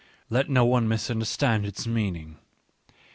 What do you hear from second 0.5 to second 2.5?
——no one misunderstand its meaning.